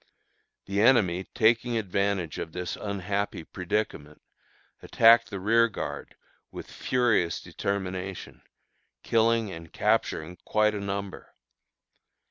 [0.65, 4.19] The enemy, taking advantage of this unhappy predicament,
[4.81, 6.15] attacked the rearguard
[6.49, 8.41] with furious determination,
[9.03, 11.35] killing and capturing quite a number.